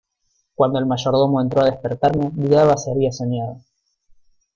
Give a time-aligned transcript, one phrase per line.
[0.55, 3.57] cuando el mayordomo entró a despertarme, dudaba si había soñado: